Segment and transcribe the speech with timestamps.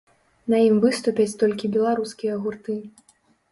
[0.53, 2.81] На ім выступяць толькі беларускія гурты.